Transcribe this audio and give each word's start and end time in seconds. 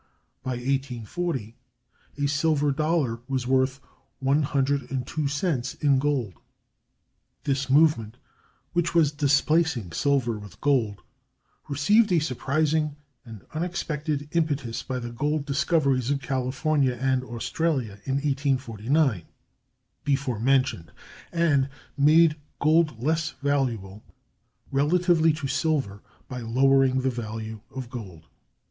By 0.41 0.53
1840 0.53 1.55
a 2.17 2.25
silver 2.25 2.71
dollar 2.71 3.19
was 3.27 3.45
worth 3.45 3.79
102 4.17 5.27
cents 5.27 5.75
in 5.75 5.99
gold.(238) 5.99 6.41
This 7.43 7.69
movement, 7.69 8.17
which 8.73 8.95
was 8.95 9.11
displacing 9.11 9.91
silver 9.91 10.39
with 10.39 10.59
gold, 10.59 11.03
received 11.69 12.11
a 12.11 12.17
surprising 12.17 12.95
and 13.25 13.45
unexpected 13.53 14.27
impetus 14.31 14.81
by 14.81 14.97
the 14.97 15.11
gold 15.11 15.45
discoveries 15.45 16.09
of 16.09 16.19
California 16.19 16.97
and 16.99 17.23
Australia 17.23 17.99
in 18.05 18.15
1849, 18.15 19.25
before 20.03 20.39
mentioned, 20.39 20.91
and 21.31 21.69
made 21.95 22.37
gold 22.59 23.03
less 23.03 23.35
valuable 23.43 24.01
relatively 24.71 25.31
to 25.33 25.47
silver, 25.47 26.01
by 26.27 26.39
lowering 26.41 27.01
the 27.01 27.11
value 27.11 27.61
of 27.69 27.91
gold. 27.91 28.25